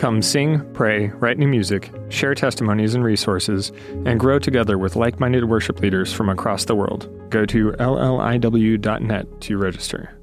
[0.00, 3.70] Come sing, pray, write new music, share testimonies and resources,
[4.06, 7.06] and grow together with like minded worship leaders from across the world.
[7.28, 10.18] Go to lliw.net to register.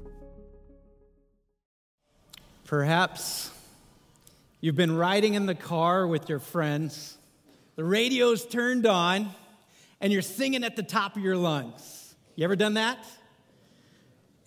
[2.64, 3.52] Perhaps
[4.60, 7.16] you've been riding in the car with your friends,
[7.76, 9.30] the radio's turned on,
[10.00, 12.16] and you're singing at the top of your lungs.
[12.34, 12.98] You ever done that?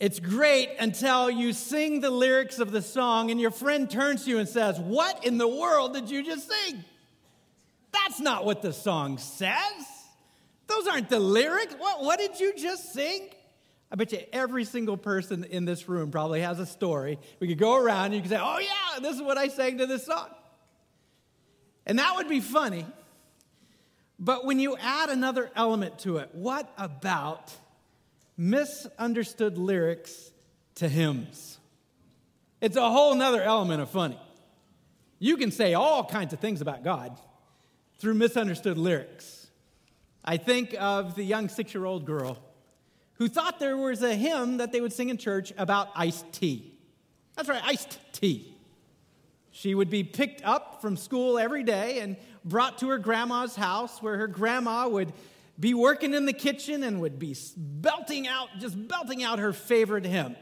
[0.02, 4.32] It's great until you sing the lyrics of the song and your friend turns to
[4.32, 6.84] you and says, What in the world did you just sing?
[7.92, 9.86] That's not what the song says.
[10.66, 11.76] Those aren't the lyrics.
[11.78, 13.30] What, what did you just sing?
[13.92, 17.20] I bet you every single person in this room probably has a story.
[17.40, 19.78] We could go around and you could say, oh, yeah, this is what I sang
[19.78, 20.30] to this song.
[21.86, 22.88] And that would be funny.
[24.18, 27.54] But when you add another element to it, what about
[28.42, 30.32] misunderstood lyrics
[30.76, 31.60] to hymns?
[32.60, 34.20] It's a whole nother element of funny.
[35.20, 37.16] You can say all kinds of things about God
[38.00, 39.48] through misunderstood lyrics.
[40.26, 42.40] I think of the young six year old girl
[43.16, 46.74] who thought there was a hymn that they would sing in church about iced tea.
[47.36, 48.56] That's right, iced tea.
[49.52, 54.02] She would be picked up from school every day and brought to her grandma's house
[54.02, 55.14] where her grandma would
[55.62, 60.06] be working in the kitchen and would be belting out, just belting out her favorite
[60.06, 60.36] hymn.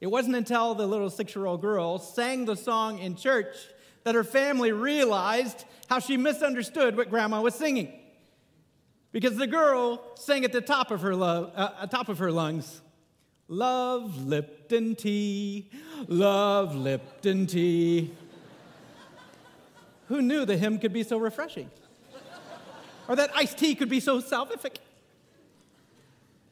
[0.00, 3.56] It wasn't until the little six year old girl sang the song in church
[4.04, 7.92] that her family realized how she misunderstood what grandma was singing.
[9.10, 12.82] Because the girl sang at the top of her, lo- uh, top of her lungs,
[13.48, 15.70] Love Lipton tea,
[16.06, 18.12] love Lipton tea.
[20.06, 21.68] Who knew the hymn could be so refreshing?
[23.10, 24.76] Or that iced tea could be so salvific?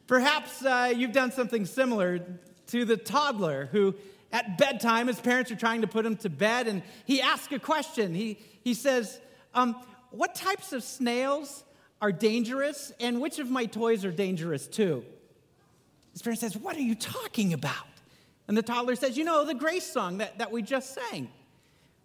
[0.08, 2.18] Perhaps uh, you've done something similar
[2.66, 3.94] to the toddler who,
[4.32, 7.60] at bedtime, his parents are trying to put him to bed, and he asks a
[7.60, 8.12] question.
[8.12, 9.20] He, he says,
[9.54, 9.76] um,
[10.10, 11.62] What types of snails
[12.02, 15.04] are dangerous, and which of my toys are dangerous too?
[16.10, 17.86] His parent says, What are you talking about?
[18.48, 21.30] And the toddler says, You know, the grace song that, that we just sang.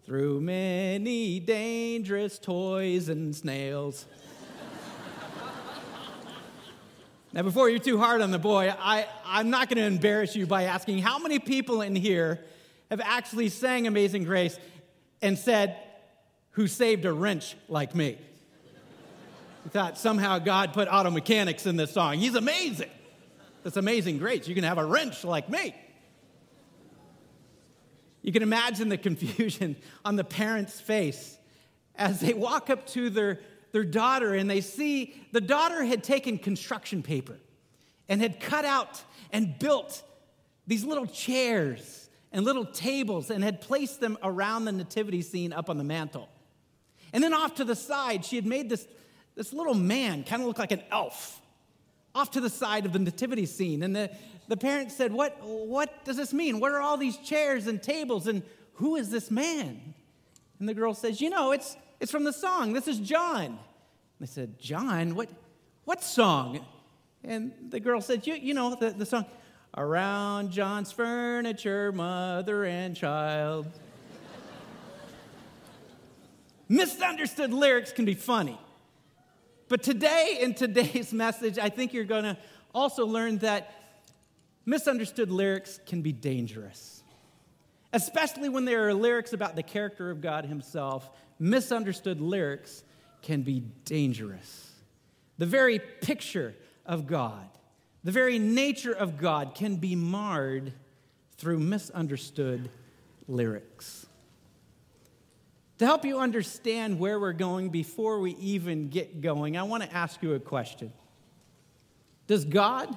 [0.06, 4.06] Through many dangerous toys and snails.
[7.34, 10.46] Now, before you're too hard on the boy, I, I'm not going to embarrass you
[10.46, 12.44] by asking how many people in here
[12.90, 14.56] have actually sang Amazing Grace
[15.20, 15.76] and said,
[16.52, 18.18] Who saved a wrench like me?
[19.64, 22.18] We thought somehow God put auto mechanics in this song.
[22.18, 22.90] He's amazing.
[23.64, 24.46] That's amazing grace.
[24.46, 25.74] You can have a wrench like me.
[28.22, 29.74] You can imagine the confusion
[30.04, 31.36] on the parents' face
[31.96, 33.40] as they walk up to their,
[33.74, 37.36] their daughter and they see the daughter had taken construction paper
[38.08, 39.02] and had cut out
[39.32, 40.04] and built
[40.64, 45.68] these little chairs and little tables and had placed them around the nativity scene up
[45.68, 46.28] on the mantle.
[47.12, 48.86] And then off to the side, she had made this
[49.34, 51.40] this little man kind of look like an elf
[52.14, 53.82] off to the side of the nativity scene.
[53.82, 54.08] And the,
[54.46, 56.60] the parents said, what, what does this mean?
[56.60, 58.28] What are all these chairs and tables?
[58.28, 59.94] And who is this man?
[60.60, 62.74] And the girl says, You know, it's, it's from the song.
[62.74, 63.58] This is John.
[64.20, 65.14] They said, John?
[65.14, 65.30] What,
[65.86, 66.60] what song?
[67.24, 69.24] And the girl said, You, you know, the, the song,
[69.74, 73.68] Around John's furniture, mother and child.
[76.68, 78.60] Misunderstood lyrics can be funny.
[79.68, 82.36] But today, in today's message, I think you're going to
[82.74, 83.72] also learn that
[84.66, 87.02] misunderstood lyrics can be dangerous.
[87.94, 92.84] Especially when there are lyrics about the character of God Himself, misunderstood lyrics
[93.22, 94.72] can be dangerous.
[95.38, 96.54] The very picture
[96.86, 97.48] of God,
[98.02, 100.72] the very nature of God can be marred
[101.36, 102.70] through misunderstood
[103.26, 104.06] lyrics.
[105.78, 109.92] To help you understand where we're going before we even get going, I want to
[109.92, 110.92] ask you a question
[112.26, 112.96] Does God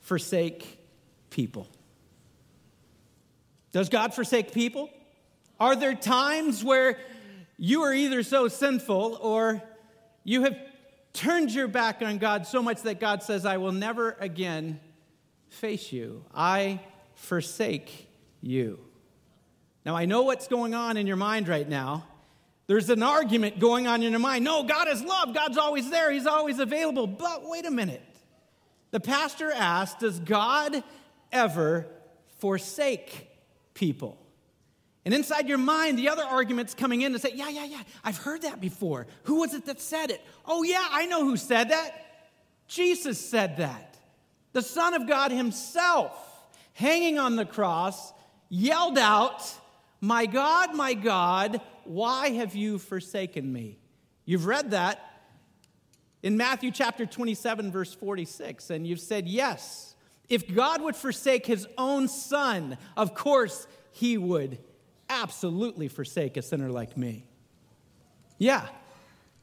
[0.00, 0.78] forsake
[1.30, 1.66] people?
[3.72, 4.90] Does God forsake people?
[5.58, 6.98] Are there times where
[7.64, 9.62] you are either so sinful or
[10.24, 10.58] you have
[11.12, 14.80] turned your back on God so much that God says, I will never again
[15.48, 16.24] face you?
[16.34, 16.80] I
[17.14, 18.08] forsake
[18.40, 18.80] you.
[19.86, 22.08] Now, I know what's going on in your mind right now.
[22.66, 24.44] there's an argument going on in your mind.
[24.44, 25.32] No, God is love.
[25.32, 26.10] God's always there.
[26.10, 27.06] He's always available.
[27.06, 28.02] But wait a minute.
[28.90, 30.82] The pastor asked, Does God
[31.30, 31.86] ever
[32.40, 33.28] forsake
[33.72, 34.18] people?
[35.04, 38.18] And inside your mind, the other argument's coming in to say, Yeah, yeah, yeah, I've
[38.18, 39.06] heard that before.
[39.24, 40.20] Who was it that said it?
[40.46, 41.90] Oh, yeah, I know who said that.
[42.68, 43.98] Jesus said that.
[44.52, 46.12] The Son of God Himself,
[46.74, 48.12] hanging on the cross,
[48.48, 49.42] yelled out,
[50.00, 53.78] My God, my God, why have you forsaken me?
[54.24, 55.00] You've read that
[56.22, 59.96] in Matthew chapter 27, verse 46, and you've said, Yes,
[60.28, 64.58] if God would forsake His own Son, of course He would
[65.20, 67.24] absolutely forsake a sinner like me.
[68.38, 68.66] Yeah,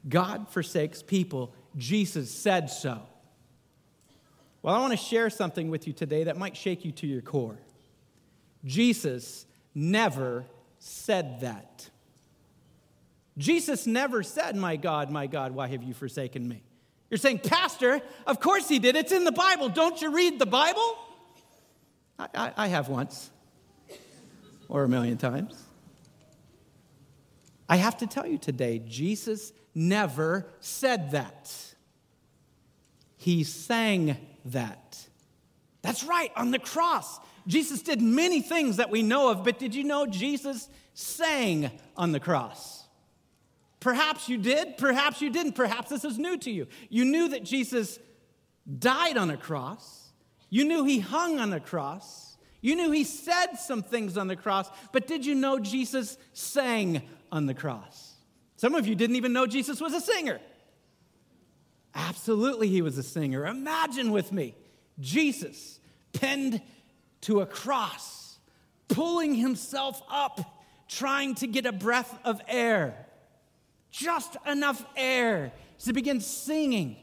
[0.08, 1.54] God forsakes people.
[1.76, 3.02] Jesus said so.
[4.62, 7.22] Well, I want to share something with you today that might shake you to your
[7.22, 7.58] core.
[8.64, 10.44] Jesus never
[10.78, 11.88] said that.
[13.38, 16.62] Jesus never said, My God, my God, why have you forsaken me?
[17.08, 18.96] You're saying, Pastor, of course he did.
[18.96, 19.68] It's in the Bible.
[19.68, 20.98] Don't you read the Bible?
[22.18, 23.30] I, I, I have once
[24.70, 25.54] or a million times.
[27.68, 31.54] I have to tell you today, Jesus never said that.
[33.16, 34.98] He sang that.
[35.82, 37.20] That's right, on the cross.
[37.46, 42.12] Jesus did many things that we know of, but did you know Jesus sang on
[42.12, 42.86] the cross?
[43.80, 45.52] Perhaps you did, perhaps you didn't.
[45.52, 46.66] Perhaps this is new to you.
[46.88, 47.98] You knew that Jesus
[48.78, 50.12] died on a cross,
[50.48, 52.29] you knew he hung on a cross.
[52.60, 57.02] You knew he said some things on the cross, but did you know Jesus sang
[57.32, 58.14] on the cross?
[58.56, 60.40] Some of you didn't even know Jesus was a singer.
[61.94, 63.46] Absolutely, he was a singer.
[63.46, 64.54] Imagine with me
[64.98, 65.80] Jesus
[66.12, 66.60] pinned
[67.22, 68.38] to a cross,
[68.88, 70.40] pulling himself up,
[70.88, 73.06] trying to get a breath of air,
[73.90, 76.96] just enough air to begin singing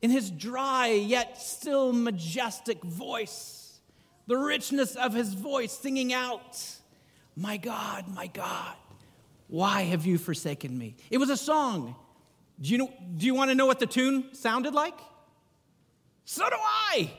[0.00, 3.61] in his dry yet still majestic voice
[4.26, 6.58] the richness of his voice singing out,
[7.36, 8.74] My God, my God,
[9.48, 10.96] why have you forsaken me?
[11.10, 11.94] It was a song.
[12.60, 14.98] Do you, know, do you want to know what the tune sounded like?
[16.24, 17.12] So do I.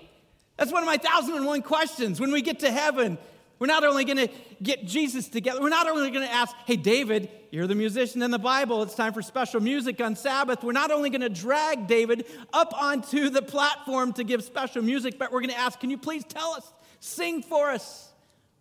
[0.57, 2.19] That's one of my thousand and one questions.
[2.19, 3.17] When we get to heaven,
[3.59, 4.29] we're not only going to
[4.61, 8.31] get Jesus together, we're not only going to ask, hey, David, you're the musician in
[8.31, 8.81] the Bible.
[8.83, 10.63] It's time for special music on Sabbath.
[10.63, 15.19] We're not only going to drag David up onto the platform to give special music,
[15.19, 16.71] but we're going to ask, can you please tell us
[17.03, 18.13] Sing for us.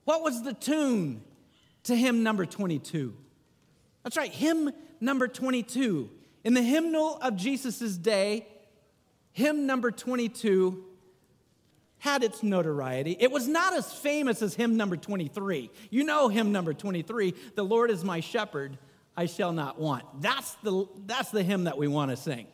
[0.02, 1.22] What was the tune
[1.84, 3.16] to hymn number 22?
[4.02, 6.10] That's right, hymn number 22.
[6.42, 8.48] In the hymnal of Jesus' day,
[9.30, 10.82] hymn number 22
[11.98, 13.16] had its notoriety.
[13.20, 15.70] It was not as famous as hymn number 23.
[15.90, 18.76] You know hymn number 23, The Lord is my shepherd,
[19.16, 20.02] I shall not want.
[20.20, 22.48] That's the, that's the hymn that we want to sing.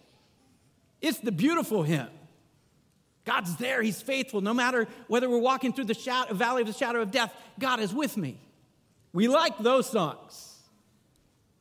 [1.01, 2.09] It's the beautiful hymn.
[3.29, 3.83] God's there.
[3.83, 4.41] He's faithful.
[4.41, 7.79] No matter whether we're walking through the shadow, valley of the shadow of death, God
[7.79, 8.41] is with me.
[9.13, 10.57] We like those songs.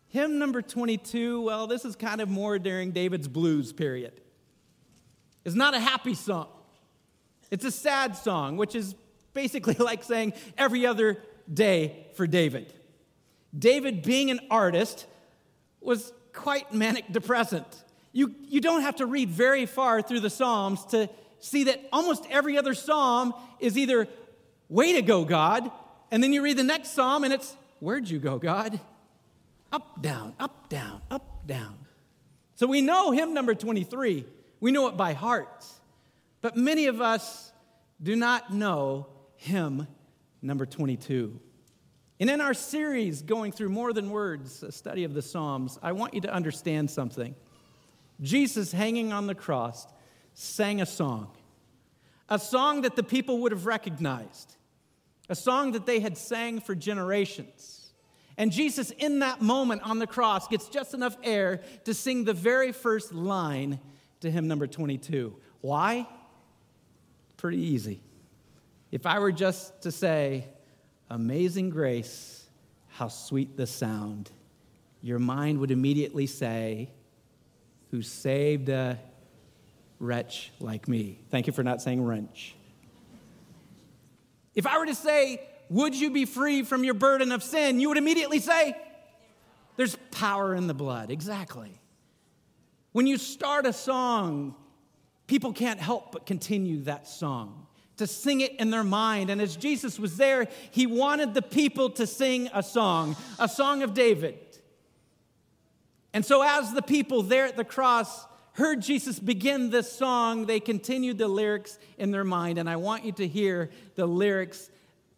[0.08, 4.14] Hymn number 22, well, this is kind of more during David's blues period.
[5.44, 6.48] It's not a happy song,
[7.52, 8.96] it's a sad song, which is
[9.34, 11.22] basically like saying every other
[11.54, 12.72] day for David.
[13.58, 15.06] David, being an artist,
[15.82, 17.68] was quite manic depressant.
[18.14, 22.26] You, you don't have to read very far through the Psalms to see that almost
[22.30, 24.08] every other psalm is either,
[24.70, 25.72] way to go, God,
[26.12, 28.80] and then you read the next psalm and it's, where'd you go, God?
[29.72, 31.76] Up, down, up, down, up, down.
[32.56, 34.26] So we know hymn number 23.
[34.60, 35.66] We know it by heart.
[36.42, 37.52] But many of us
[38.02, 39.88] do not know hymn
[40.42, 41.40] number 22.
[42.20, 45.92] And in our series, going through more than words, a study of the Psalms, I
[45.92, 47.36] want you to understand something.
[48.22, 49.86] Jesus hanging on the cross
[50.40, 51.32] sang a song,
[52.30, 54.56] a song that the people would have recognized,
[55.30, 57.92] a song that they had sang for generations.
[58.38, 62.36] And Jesus, in that moment on the cross, gets just enough air to sing the
[62.36, 63.80] very first line
[64.20, 65.36] to hymn number 22.
[65.62, 66.08] Why?
[67.38, 68.00] Pretty easy.
[68.92, 70.46] If I were just to say,
[71.10, 72.46] Amazing grace,
[72.90, 74.30] how sweet the sound,
[75.02, 76.92] your mind would immediately say,
[77.90, 79.00] Who saved a
[80.00, 81.20] wretch like me.
[81.30, 82.56] Thank you for not saying wrench.
[84.56, 87.80] If I were to say, Would you be free from your burden of sin?
[87.80, 88.76] you would immediately say,
[89.76, 91.12] There's power in the blood.
[91.12, 91.80] Exactly.
[92.92, 94.56] When you start a song,
[95.28, 99.30] people can't help but continue that song, to sing it in their mind.
[99.30, 103.84] And as Jesus was there, he wanted the people to sing a song, a song
[103.84, 104.40] of David.
[106.14, 108.26] And so, as the people there at the cross
[108.58, 112.58] heard Jesus begin this song, they continued the lyrics in their mind.
[112.58, 114.70] And I want you to hear the lyrics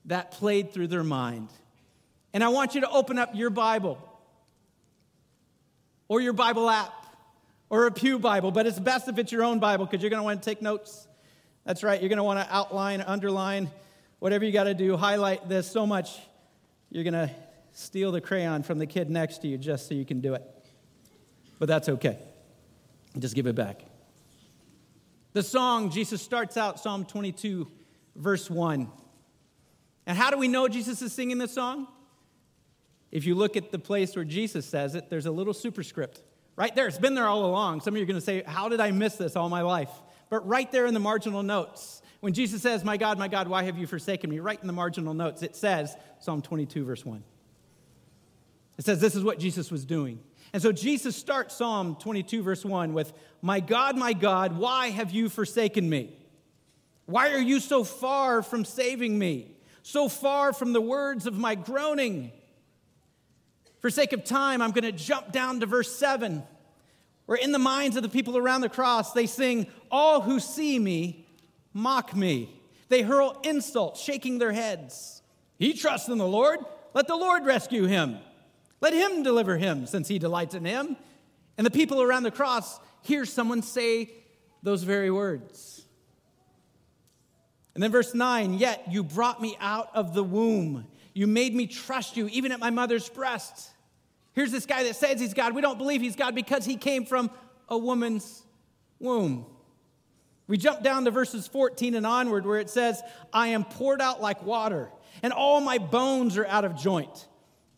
[0.05, 1.49] that played through their mind.
[2.33, 3.97] And I want you to open up your Bible
[6.09, 6.93] or your Bible app
[7.69, 10.19] or a Pew Bible, but it's best if it's your own Bible because you're going
[10.19, 11.07] to want to take notes.
[11.65, 13.71] That's right, you're going to want to outline, underline,
[14.19, 16.17] whatever you got to do, highlight this so much,
[16.89, 17.31] you're going to
[17.71, 20.43] steal the crayon from the kid next to you just so you can do it.
[21.57, 22.17] But that's okay.
[23.17, 23.81] Just give it back.
[25.33, 27.67] The song, Jesus starts out Psalm 22,
[28.15, 28.89] verse 1.
[30.05, 31.87] And how do we know Jesus is singing this song?
[33.11, 36.21] If you look at the place where Jesus says it, there's a little superscript
[36.55, 36.87] right there.
[36.87, 37.81] It's been there all along.
[37.81, 39.89] Some of you are going to say, How did I miss this all my life?
[40.29, 43.63] But right there in the marginal notes, when Jesus says, My God, my God, why
[43.63, 44.39] have you forsaken me?
[44.39, 47.23] Right in the marginal notes, it says, Psalm 22, verse 1.
[48.79, 50.19] It says, This is what Jesus was doing.
[50.53, 55.11] And so Jesus starts Psalm 22, verse 1 with, My God, my God, why have
[55.11, 56.15] you forsaken me?
[57.05, 59.51] Why are you so far from saving me?
[59.83, 62.31] So far from the words of my groaning?
[63.81, 66.41] For sake of time, I'm going to jump down to verse 7,
[67.25, 70.79] where in the minds of the people around the cross, they sing, All who see
[70.79, 71.27] me
[71.73, 72.49] mock me.
[72.87, 75.21] They hurl insults, shaking their heads.
[75.57, 76.59] He trusts in the Lord.
[76.93, 78.19] Let the Lord rescue him.
[78.81, 80.95] Let him deliver him, since he delights in him.
[81.57, 84.11] And the people around the cross hear someone say
[84.63, 85.85] those very words.
[87.73, 90.87] And then verse 9, yet you brought me out of the womb.
[91.13, 93.69] You made me trust you, even at my mother's breast.
[94.33, 95.53] Here's this guy that says he's God.
[95.53, 97.29] We don't believe he's God because he came from
[97.67, 98.43] a woman's
[98.99, 99.45] womb.
[100.47, 104.21] We jump down to verses 14 and onward where it says, I am poured out
[104.21, 104.89] like water,
[105.21, 107.27] and all my bones are out of joint.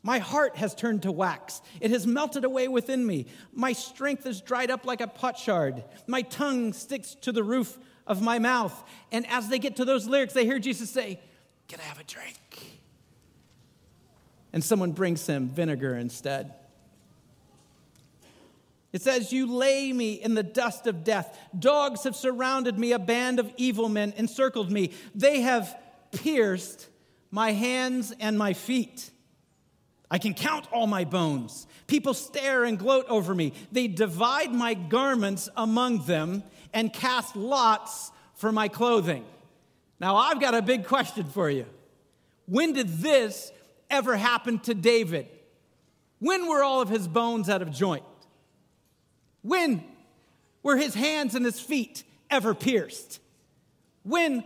[0.03, 1.61] My heart has turned to wax.
[1.79, 3.27] It has melted away within me.
[3.53, 5.83] My strength is dried up like a potsherd.
[6.07, 7.77] My tongue sticks to the roof
[8.07, 8.83] of my mouth.
[9.11, 11.19] And as they get to those lyrics, they hear Jesus say,
[11.67, 12.37] Can I have a drink?
[14.53, 16.53] And someone brings him vinegar instead.
[18.91, 21.37] It says, You lay me in the dust of death.
[21.57, 22.91] Dogs have surrounded me.
[22.91, 24.91] A band of evil men encircled me.
[25.15, 25.77] They have
[26.11, 26.87] pierced
[27.29, 29.11] my hands and my feet.
[30.11, 31.65] I can count all my bones.
[31.87, 33.53] People stare and gloat over me.
[33.71, 39.23] They divide my garments among them and cast lots for my clothing.
[40.01, 41.65] Now, I've got a big question for you.
[42.45, 43.53] When did this
[43.89, 45.29] ever happen to David?
[46.19, 48.03] When were all of his bones out of joint?
[49.43, 49.81] When
[50.61, 53.21] were his hands and his feet ever pierced?
[54.03, 54.43] When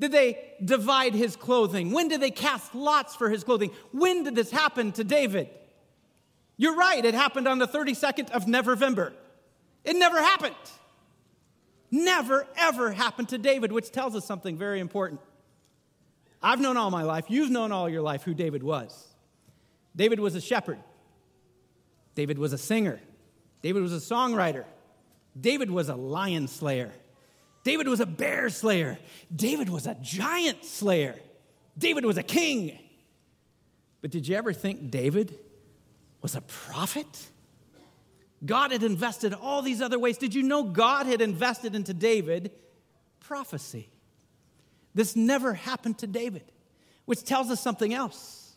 [0.00, 1.92] did they divide his clothing?
[1.92, 3.70] When did they cast lots for his clothing?
[3.92, 5.50] When did this happen to David?
[6.56, 9.12] You're right, it happened on the 32nd of November.
[9.84, 10.54] It never happened.
[11.90, 15.20] Never, ever happened to David, which tells us something very important.
[16.42, 19.08] I've known all my life, you've known all your life who David was.
[19.94, 20.78] David was a shepherd,
[22.14, 23.00] David was a singer,
[23.60, 24.64] David was a songwriter,
[25.38, 26.92] David was a lion slayer.
[27.62, 28.98] David was a bear slayer.
[29.34, 31.16] David was a giant slayer.
[31.76, 32.78] David was a king.
[34.00, 35.38] But did you ever think David
[36.22, 37.28] was a prophet?
[38.44, 40.16] God had invested all these other ways.
[40.16, 42.52] Did you know God had invested into David
[43.20, 43.90] prophecy?
[44.94, 46.50] This never happened to David,
[47.04, 48.54] which tells us something else.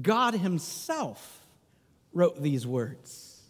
[0.00, 1.44] God Himself
[2.12, 3.42] wrote these words.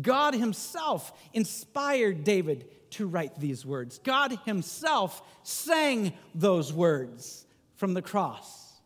[0.00, 3.98] God Himself inspired David to write these words.
[3.98, 8.80] God Himself sang those words from the cross.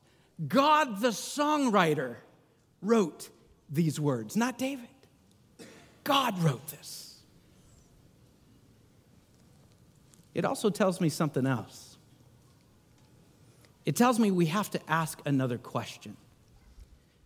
[0.46, 2.16] God, the songwriter,
[2.82, 3.30] wrote
[3.70, 4.88] these words, not David.
[6.04, 7.18] God wrote this.
[10.34, 11.96] It also tells me something else.
[13.84, 16.16] It tells me we have to ask another question.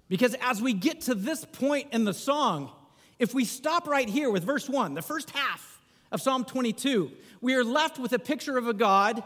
[0.08, 2.70] Because as we get to this point in the song,
[3.18, 5.77] if we stop right here with verse 1, the first half,
[6.10, 7.10] of Psalm 22,
[7.40, 9.22] we are left with a picture of a God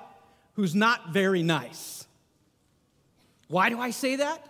[0.55, 2.07] who's not very nice.
[3.49, 4.45] Why do I say that?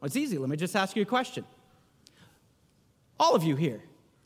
[0.00, 0.38] Well, it's easy.
[0.38, 1.44] Let me just ask you a question.
[3.20, 3.80] All of you here,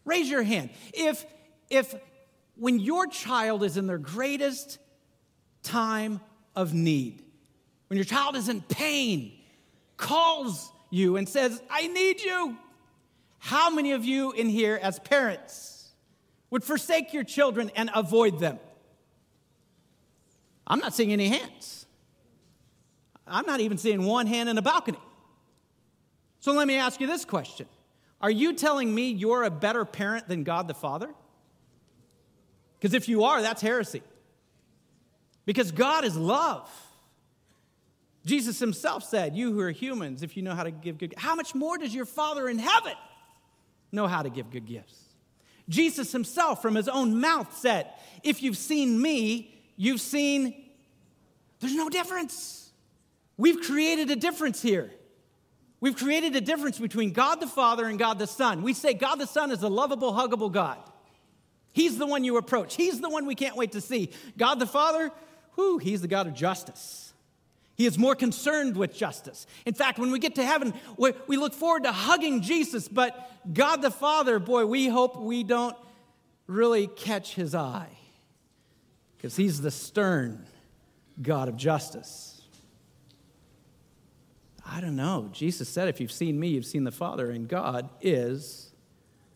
[0.04, 0.70] raise your hand.
[0.94, 1.26] If,
[1.68, 1.94] if
[2.56, 4.78] when your child is in their greatest
[5.62, 6.20] time
[6.54, 7.22] of need,
[7.88, 9.32] when your child is in pain,
[9.96, 12.56] calls you and says, I need you,
[13.38, 15.75] how many of you in here as parents
[16.56, 18.58] would forsake your children and avoid them?
[20.66, 21.84] I'm not seeing any hands.
[23.26, 24.96] I'm not even seeing one hand in the balcony.
[26.40, 27.66] So let me ask you this question
[28.22, 31.10] Are you telling me you're a better parent than God the Father?
[32.78, 34.02] Because if you are, that's heresy.
[35.44, 36.70] Because God is love.
[38.24, 41.34] Jesus himself said, You who are humans, if you know how to give good, how
[41.34, 42.94] much more does your Father in heaven
[43.92, 45.05] know how to give good gifts?
[45.68, 47.88] Jesus himself, from his own mouth, said,
[48.22, 50.54] If you've seen me, you've seen,
[51.60, 52.70] there's no difference.
[53.36, 54.90] We've created a difference here.
[55.80, 58.62] We've created a difference between God the Father and God the Son.
[58.62, 60.78] We say God the Son is a lovable, huggable God.
[61.72, 64.10] He's the one you approach, He's the one we can't wait to see.
[64.38, 65.10] God the Father,
[65.54, 67.05] whew, He's the God of justice.
[67.76, 69.46] He is more concerned with justice.
[69.66, 73.82] In fact, when we get to heaven, we look forward to hugging Jesus, but God
[73.82, 75.76] the Father, boy, we hope we don't
[76.46, 77.90] really catch his eye
[79.16, 80.46] because he's the stern
[81.20, 82.40] God of justice.
[84.64, 85.28] I don't know.
[85.32, 88.72] Jesus said, if you've seen me, you've seen the Father, and God is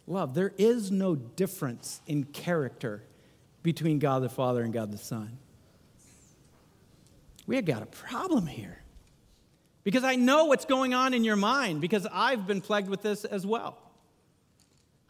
[0.07, 0.35] love.
[0.35, 3.05] There is no difference in character
[3.63, 5.39] between God the Father and God the Son
[7.51, 8.79] we got a problem here.
[9.83, 13.25] Because I know what's going on in your mind, because I've been plagued with this
[13.25, 13.77] as well.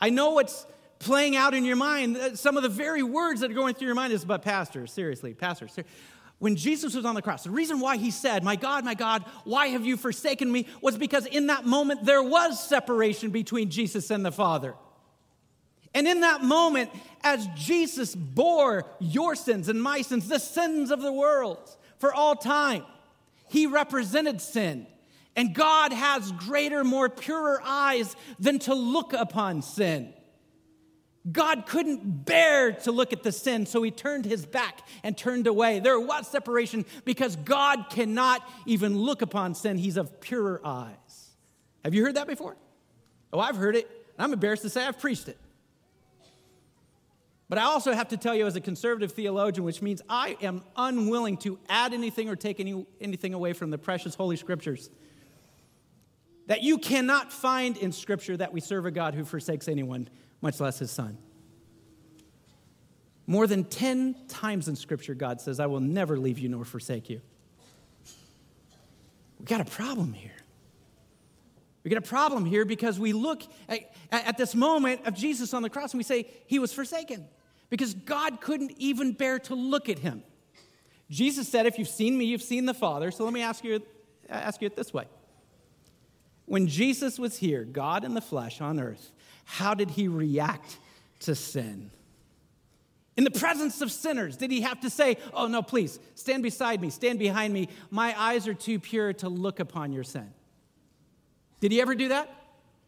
[0.00, 0.64] I know what's
[1.00, 2.16] playing out in your mind.
[2.16, 4.87] Uh, some of the very words that are going through your mind is, but pastor,
[4.87, 5.68] seriously, pastor,
[6.38, 9.23] when Jesus was on the cross, the reason why he said, My God, my God,
[9.44, 10.66] why have you forsaken me?
[10.80, 14.75] was because in that moment there was separation between Jesus and the Father.
[15.92, 16.88] And in that moment,
[17.23, 22.35] as Jesus bore your sins and my sins, the sins of the world, for all
[22.35, 22.85] time.
[23.49, 24.87] He represented sin.
[25.37, 30.12] And God has greater, more purer eyes than to look upon sin.
[31.30, 35.47] God couldn't bear to look at the sin, so he turned his back and turned
[35.47, 35.78] away.
[35.78, 39.76] There was separation because God cannot even look upon sin.
[39.76, 41.30] He's of purer eyes.
[41.85, 42.57] Have you heard that before?
[43.33, 43.88] Oh, I've heard it.
[44.19, 45.38] I'm embarrassed to say I've preached it.
[47.50, 50.62] But I also have to tell you, as a conservative theologian, which means I am
[50.76, 54.88] unwilling to add anything or take any, anything away from the precious Holy Scriptures,
[56.46, 60.09] that you cannot find in Scripture that we serve a God who forsakes anyone,
[60.40, 61.18] much less his son.
[63.27, 67.11] More than 10 times in Scripture, God says, I will never leave you nor forsake
[67.11, 67.20] you.
[69.40, 70.37] We got a problem here.
[71.83, 75.62] We get a problem here because we look at, at, this moment of Jesus on
[75.62, 77.27] the cross and we say, He was forsaken
[77.70, 80.22] because God couldn't even bear to look at him.
[81.09, 83.11] Jesus said, If you've seen me, you've seen the Father.
[83.11, 83.80] So let me ask you,
[84.28, 85.06] ask you it this way.
[86.46, 89.12] When Jesus was here, God in the flesh on earth,
[89.44, 90.78] how did he react
[91.20, 91.90] to sin?
[93.16, 96.80] In the presence of sinners, did he have to say, Oh, no, please, stand beside
[96.80, 97.68] me, stand behind me.
[97.90, 100.33] My eyes are too pure to look upon your sin?
[101.61, 102.35] Did he ever do that?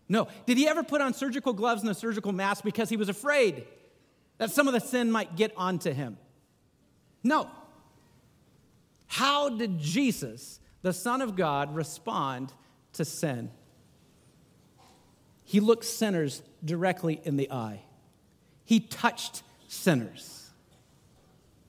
[0.08, 0.28] No.
[0.46, 3.64] Did he ever put on surgical gloves and a surgical mask because he was afraid
[4.42, 6.18] that some of the sin might get onto him.
[7.22, 7.48] No.
[9.06, 12.52] How did Jesus, the Son of God, respond
[12.94, 13.52] to sin?
[15.44, 17.82] He looked sinners directly in the eye.
[18.64, 20.50] He touched sinners.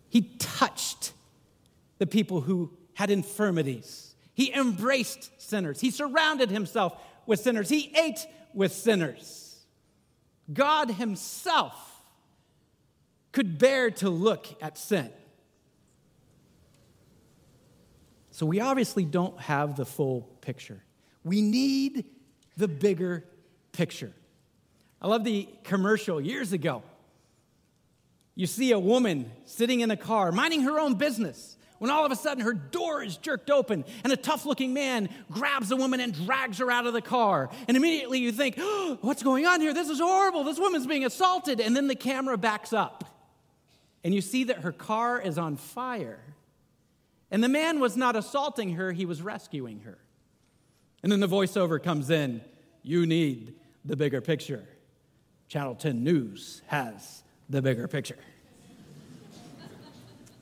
[0.10, 1.14] He touched
[2.00, 4.16] the people who had infirmities.
[4.34, 5.80] He embraced sinners.
[5.80, 7.70] He surrounded himself with sinners.
[7.70, 9.64] He ate with sinners.
[10.52, 11.93] God Himself
[13.34, 15.12] could bear to look at sin.
[18.32, 20.82] So we obviously don't have the full picture.
[21.24, 22.06] We need
[22.56, 23.26] the bigger
[23.74, 24.14] picture.
[25.02, 26.84] I love the commercial years ago.
[28.36, 32.12] You see a woman sitting in a car, minding her own business, when all of
[32.12, 36.00] a sudden her door is jerked open and a tough looking man grabs the woman
[36.00, 37.50] and drags her out of the car.
[37.68, 39.74] And immediately you think, oh, What's going on here?
[39.74, 40.44] This is horrible.
[40.44, 41.60] This woman's being assaulted.
[41.60, 43.13] And then the camera backs up
[44.04, 46.20] and you see that her car is on fire.
[47.32, 49.98] And the man was not assaulting her, he was rescuing her.
[51.02, 52.42] And then the voiceover comes in
[52.82, 54.68] You need the bigger picture.
[55.48, 58.18] Channel 10 News has the bigger picture.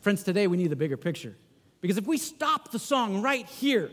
[0.02, 1.36] Friends, today we need the bigger picture.
[1.80, 3.92] Because if we stop the song right here,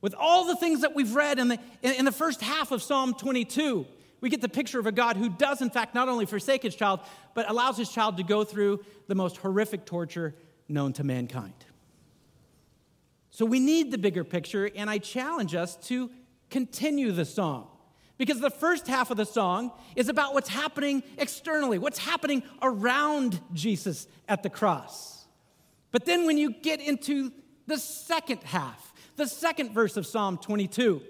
[0.00, 3.14] with all the things that we've read in the, in the first half of Psalm
[3.14, 3.86] 22,
[4.24, 6.74] we get the picture of a God who does, in fact, not only forsake his
[6.74, 7.00] child,
[7.34, 10.34] but allows his child to go through the most horrific torture
[10.66, 11.52] known to mankind.
[13.30, 16.10] So we need the bigger picture, and I challenge us to
[16.48, 17.68] continue the song.
[18.16, 23.38] Because the first half of the song is about what's happening externally, what's happening around
[23.52, 25.26] Jesus at the cross.
[25.92, 27.30] But then when you get into
[27.66, 31.02] the second half, the second verse of Psalm 22,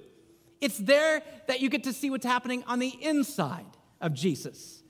[0.61, 3.67] It's there that you get to see what's happening on the inside
[4.01, 4.83] of Jesus.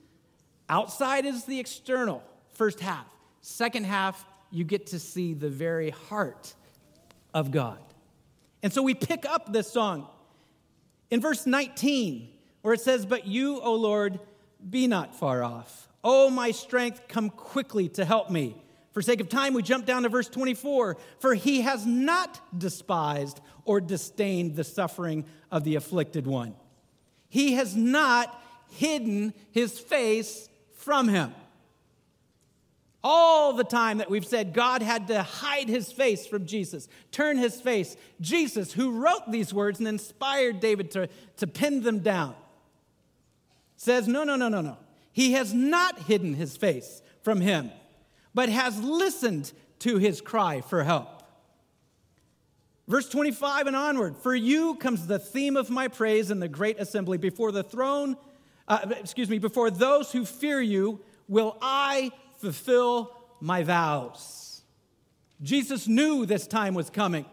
[0.69, 2.23] Outside is the external,
[2.53, 3.07] first half.
[3.41, 6.53] Second half, you get to see the very heart
[7.33, 7.79] of God.
[8.63, 10.07] And so we pick up this song
[11.11, 12.29] in verse 19,
[12.61, 14.19] where it says, But you, O Lord,
[14.67, 15.87] be not far off.
[16.03, 18.55] O my strength, come quickly to help me.
[18.95, 20.95] For sake of time, we jump down to verse 24.
[21.19, 26.55] For he has not despised or disdained the suffering of the afflicted one.
[27.27, 31.33] He has not hidden his face from him.
[33.03, 37.37] All the time that we've said God had to hide his face from Jesus, turn
[37.37, 37.97] his face.
[38.21, 42.33] Jesus, who wrote these words and inspired David to, to pin them down,
[43.75, 44.77] says, No, no, no, no, no.
[45.11, 47.71] He has not hidden his face from him,
[48.35, 51.23] but has listened to his cry for help.
[52.87, 56.79] Verse 25 and onward For you comes the theme of my praise in the great
[56.79, 57.17] assembly.
[57.17, 58.15] Before the throne,
[58.67, 64.61] uh, excuse me, before those who fear you, will I fulfill my vows.
[65.41, 67.25] Jesus knew this time was coming.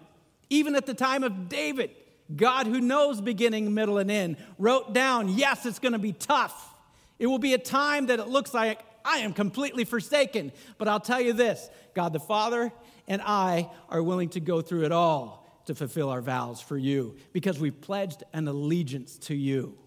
[0.51, 1.91] Even at the time of David,
[2.35, 6.75] God, who knows beginning, middle, and end, wrote down, yes, it's going to be tough.
[7.19, 10.53] It will be a time that it looks like I am completely forsaken.
[10.79, 12.73] But I'll tell you this God the Father
[13.09, 17.17] and I are willing to go through it all to fulfill our vows for you
[17.33, 19.79] because we've pledged an allegiance to you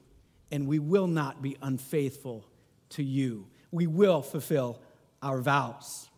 [0.51, 2.45] and we will not be unfaithful
[2.89, 3.47] to you.
[3.71, 4.79] We will fulfill
[5.21, 6.09] our vows.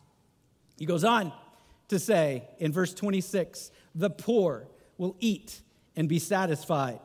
[0.77, 1.31] He goes on
[1.87, 5.61] to say in verse 26 the poor will eat
[5.95, 6.99] and be satisfied.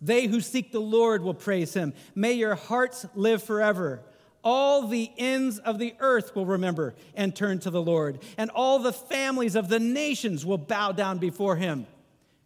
[0.00, 1.94] They who seek the Lord will praise him.
[2.14, 4.02] May your hearts live forever.
[4.44, 8.78] All the ends of the earth will remember and turn to the Lord, and all
[8.78, 11.86] the families of the nations will bow down before him.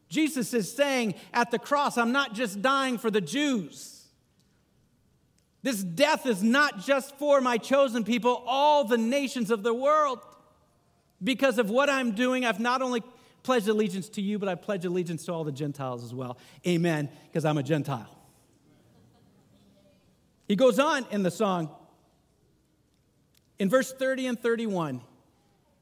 [0.09, 4.07] Jesus is saying at the cross, I'm not just dying for the Jews.
[5.63, 10.21] This death is not just for my chosen people, all the nations of the world.
[11.23, 13.03] Because of what I'm doing, I've not only
[13.43, 16.39] pledged allegiance to you, but I pledge allegiance to all the Gentiles as well.
[16.65, 18.15] Amen, because I'm a Gentile.
[20.47, 21.71] He goes on in the song
[23.59, 25.01] in verse 30 and 31.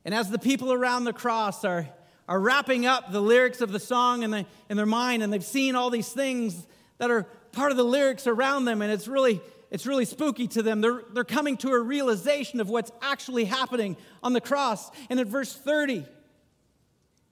[0.04, 1.88] And as the people around the cross are,
[2.28, 5.44] are wrapping up the lyrics of the song in, the, in their mind, and they've
[5.44, 6.66] seen all these things
[6.98, 10.62] that are part of the lyrics around them, and it's really it's really spooky to
[10.62, 10.80] them.
[10.80, 14.90] They're, they're coming to a realization of what's actually happening on the cross.
[15.10, 16.06] And in verse 30,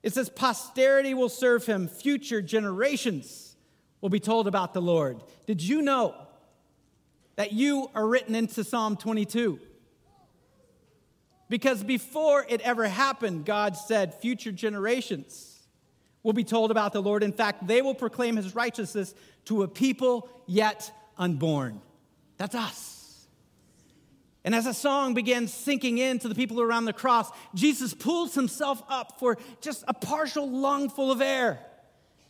[0.03, 3.55] it says, Posterity will serve him, future generations
[4.01, 5.23] will be told about the Lord.
[5.47, 6.15] Did you know
[7.37, 9.59] that you are written into Psalm 22?
[11.49, 15.59] Because before it ever happened, God said, Future generations
[16.23, 17.21] will be told about the Lord.
[17.21, 19.13] In fact, they will proclaim his righteousness
[19.45, 21.81] to a people yet unborn.
[22.37, 23.27] That's us.
[24.43, 28.35] And as a song begins sinking in to the people around the cross, Jesus pulls
[28.35, 31.59] himself up for just a partial lungful of air.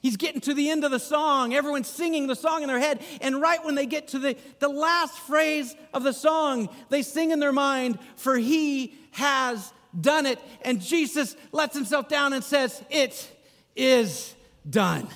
[0.01, 1.53] He's getting to the end of the song.
[1.53, 3.01] Everyone's singing the song in their head.
[3.21, 7.31] And right when they get to the, the last phrase of the song, they sing
[7.31, 10.39] in their mind, For he has done it.
[10.61, 13.31] And Jesus lets himself down and says, It
[13.75, 14.35] is
[14.69, 15.07] done.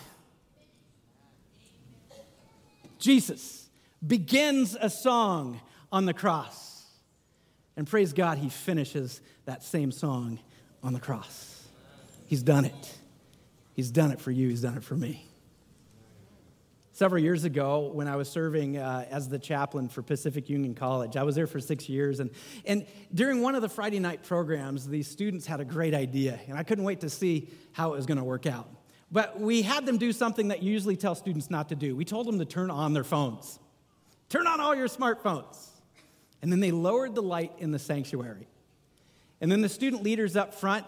[2.98, 3.68] Jesus
[4.06, 5.60] begins a song
[5.92, 6.86] on the cross.
[7.76, 10.40] And praise God, he finishes that same song
[10.84, 11.64] on the cross.
[12.28, 12.98] He's done it.
[13.74, 15.26] He's done it for you, he's done it for me.
[17.00, 21.16] Several years ago, when I was serving uh, as the chaplain for Pacific Union College,
[21.16, 22.20] I was there for six years.
[22.20, 22.30] And,
[22.66, 26.58] and during one of the Friday night programs, these students had a great idea, and
[26.58, 28.68] I couldn't wait to see how it was going to work out.
[29.10, 31.96] But we had them do something that you usually tell students not to do.
[31.96, 33.60] We told them to turn on their phones.
[34.28, 35.70] Turn on all your smartphones.
[36.42, 38.50] And then they lowered the light in the sanctuary.
[39.40, 40.86] And then the student leaders up front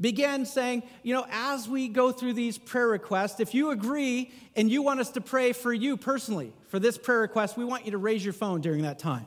[0.00, 4.70] began saying, you know, as we go through these prayer requests, if you agree and
[4.70, 7.92] you want us to pray for you personally for this prayer request, we want you
[7.92, 9.26] to raise your phone during that time.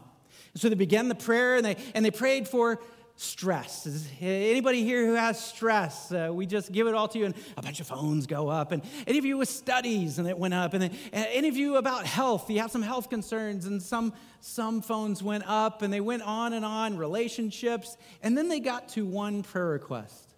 [0.54, 2.80] And so they began the prayer and they, and they prayed for
[3.20, 3.88] stress.
[3.88, 6.12] Is anybody here who has stress?
[6.12, 8.72] Uh, we just give it all to you, and a bunch of phones go up.
[8.72, 10.74] And any of you with studies, and it went up.
[10.74, 14.82] And then any of you about health, you have some health concerns, and some some
[14.82, 16.96] phones went up, and they went on and on.
[16.96, 20.36] Relationships, and then they got to one prayer request,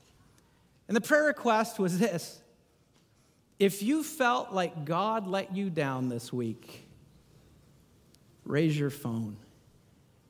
[0.89, 2.41] and the prayer request was this:
[3.59, 6.87] If you felt like God let you down this week,
[8.43, 9.37] raise your phone.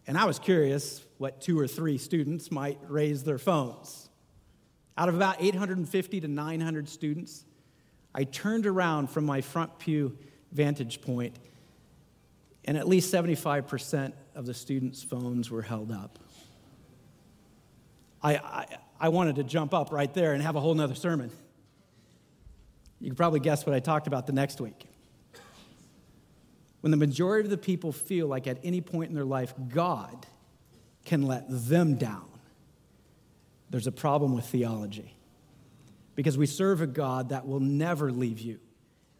[0.05, 4.09] And I was curious what two or three students might raise their phones.
[4.97, 7.45] Out of about 850 to 900 students,
[8.13, 10.17] I turned around from my front pew
[10.51, 11.37] vantage point,
[12.65, 16.19] and at least 75% of the students' phones were held up.
[18.21, 21.31] I, I, I wanted to jump up right there and have a whole nother sermon.
[22.99, 24.85] You can probably guess what I talked about the next week.
[26.81, 30.25] When the majority of the people feel like at any point in their life God
[31.05, 32.27] can let them down,
[33.69, 35.15] there's a problem with theology.
[36.15, 38.59] Because we serve a God that will never leave you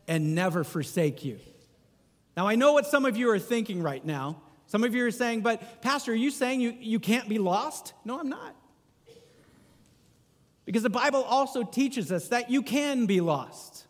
[0.08, 1.40] and never forsake you.
[2.36, 4.42] Now, I know what some of you are thinking right now.
[4.68, 7.94] Some of you are saying, but Pastor, are you saying you, you can't be lost?
[8.04, 8.56] No, I'm not.
[10.70, 13.88] Because the Bible also teaches us that you can be lost.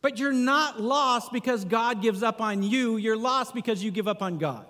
[0.00, 4.08] But you're not lost because God gives up on you, you're lost because you give
[4.08, 4.64] up on God.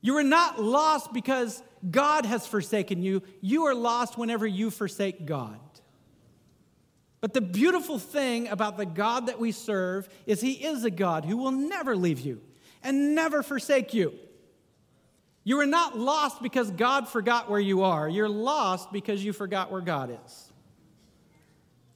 [0.00, 3.22] You are not lost because God has forsaken you.
[3.40, 5.60] You are lost whenever you forsake God.
[7.20, 11.24] But the beautiful thing about the God that we serve is He is a God
[11.24, 12.40] who will never leave you
[12.82, 14.18] and never forsake you.
[15.46, 18.08] You are not lost because God forgot where you are.
[18.08, 20.52] You're lost because you forgot where God is.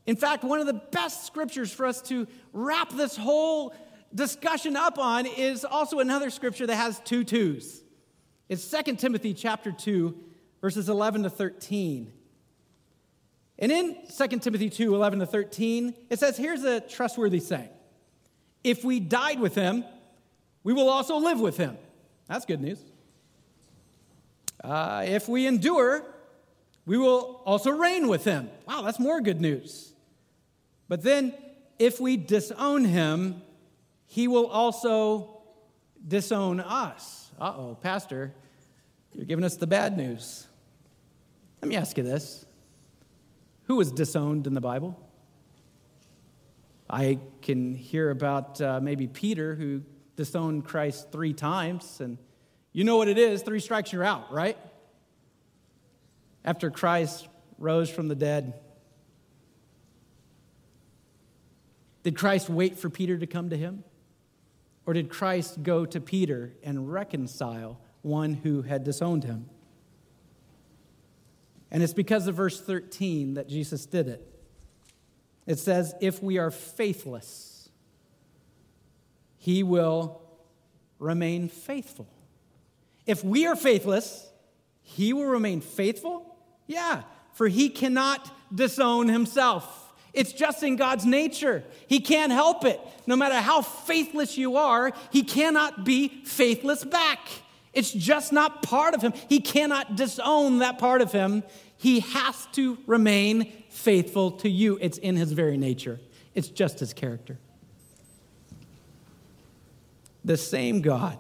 [0.07, 3.75] In fact, one of the best scriptures for us to wrap this whole
[4.15, 7.83] discussion up on is also another scripture that has two twos.
[8.49, 10.17] It's 2 Timothy chapter 2,
[10.61, 12.13] verses 11 to 13.
[13.59, 17.71] And in 2 Timothy 2, 11 to 13, it says, Here's a trustworthy saying
[18.63, 19.85] If we died with him,
[20.63, 21.77] we will also live with him.
[22.29, 22.81] That's good news.
[24.63, 26.05] Uh, if we endure,
[26.87, 28.51] we will also reign with him.
[28.67, 29.93] Wow, that's more good news.
[30.89, 31.35] But then,
[31.79, 33.43] if we disown him,
[34.07, 35.43] he will also
[36.07, 37.31] disown us.
[37.41, 38.35] Uh oh, Pastor,
[39.15, 40.47] you're giving us the bad news.
[41.63, 42.45] Let me ask you this
[43.65, 44.99] Who was disowned in the Bible?
[46.89, 49.83] I can hear about uh, maybe Peter who
[50.17, 52.19] disowned Christ three times, and
[52.73, 54.57] you know what it is three strikes, you're out, right?
[56.45, 57.29] After Christ
[57.59, 58.55] rose from the dead,
[62.03, 63.85] did Christ wait for Peter to come to him?
[64.87, 69.49] Or did Christ go to Peter and reconcile one who had disowned him?
[71.71, 74.27] And it's because of verse 13 that Jesus did it.
[75.47, 77.69] It says, If we are faithless,
[79.37, 80.21] he will
[80.99, 82.09] remain faithful.
[83.07, 84.29] If we are faithless,
[84.83, 86.37] he will remain faithful?
[86.67, 87.03] Yeah,
[87.35, 89.93] for he cannot disown himself.
[90.13, 91.63] It's just in God's nature.
[91.87, 92.81] He can't help it.
[93.07, 97.21] No matter how faithless you are, he cannot be faithless back.
[97.73, 99.13] It's just not part of him.
[99.29, 101.45] He cannot disown that part of him.
[101.77, 104.79] He has to remain faithful to you.
[104.81, 106.01] It's in his very nature,
[106.35, 107.39] it's just his character.
[110.25, 111.19] The same God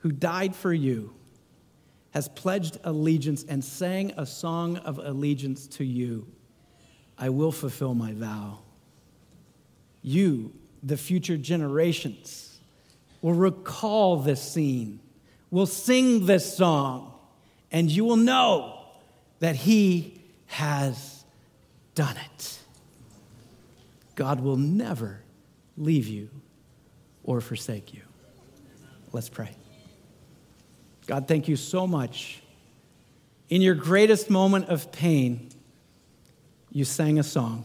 [0.00, 1.14] who died for you
[2.10, 6.26] has pledged allegiance and sang a song of allegiance to you.
[7.18, 8.60] I will fulfill my vow.
[10.02, 12.58] You, the future generations,
[13.20, 15.00] will recall this scene,
[15.50, 17.12] will sing this song,
[17.70, 18.80] and you will know
[19.40, 21.24] that He has
[21.94, 22.58] done it.
[24.14, 25.22] God will never
[25.76, 26.30] leave you
[27.22, 28.02] or forsake you.
[29.12, 29.50] Let's pray.
[31.08, 32.42] God, thank you so much.
[33.48, 35.48] In your greatest moment of pain,
[36.70, 37.64] you sang a song.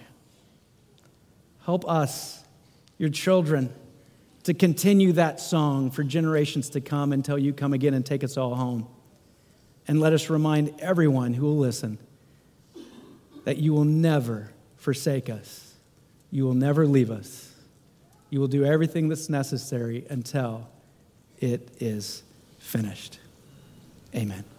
[1.66, 2.42] Help us,
[2.98, 3.70] your children,
[4.44, 8.38] to continue that song for generations to come until you come again and take us
[8.38, 8.88] all home.
[9.90, 11.98] And let us remind everyone who will listen
[13.44, 15.74] that you will never forsake us,
[16.32, 17.50] you will never leave us.
[18.30, 20.70] You will do everything that's necessary until
[21.42, 22.24] it is
[22.58, 23.20] finished.
[24.16, 24.53] Amen.